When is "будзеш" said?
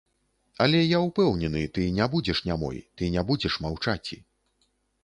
2.17-2.43, 3.33-3.63